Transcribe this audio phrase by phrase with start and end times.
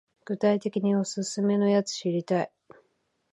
[0.25, 2.51] 具体的にオススメのやつ知りたい